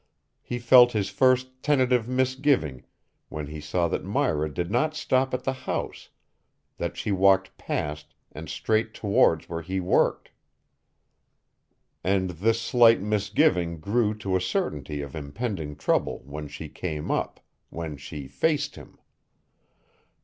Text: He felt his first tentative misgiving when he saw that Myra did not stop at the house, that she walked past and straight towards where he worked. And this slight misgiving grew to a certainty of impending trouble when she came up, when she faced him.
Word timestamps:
He 0.41 0.57
felt 0.57 0.93
his 0.93 1.11
first 1.11 1.61
tentative 1.61 2.07
misgiving 2.07 2.85
when 3.29 3.45
he 3.45 3.61
saw 3.61 3.87
that 3.89 4.03
Myra 4.03 4.51
did 4.51 4.71
not 4.71 4.95
stop 4.95 5.31
at 5.31 5.43
the 5.43 5.53
house, 5.53 6.09
that 6.77 6.97
she 6.97 7.11
walked 7.11 7.55
past 7.55 8.15
and 8.31 8.49
straight 8.49 8.95
towards 8.95 9.47
where 9.47 9.61
he 9.61 9.79
worked. 9.79 10.31
And 12.03 12.31
this 12.31 12.59
slight 12.59 12.99
misgiving 12.99 13.79
grew 13.79 14.15
to 14.17 14.35
a 14.35 14.41
certainty 14.41 15.03
of 15.03 15.15
impending 15.15 15.75
trouble 15.75 16.23
when 16.25 16.47
she 16.47 16.67
came 16.67 17.11
up, 17.11 17.39
when 17.69 17.95
she 17.95 18.27
faced 18.27 18.77
him. 18.77 18.97